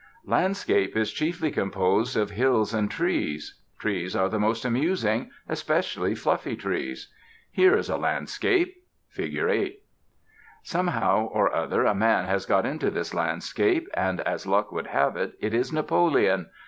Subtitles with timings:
[0.25, 3.61] LANDSCAPE is chiefly composed of hills and trees.
[3.77, 7.13] Trees are the most amusing, especially fluffy trees.
[7.51, 8.75] Here is a Landscape
[9.09, 9.35] (Fig.
[9.37, 9.83] 8).
[10.63, 15.15] Somehow or other a man has got into this landscape; and, as luck would have
[15.15, 16.47] it, it is Napoleon.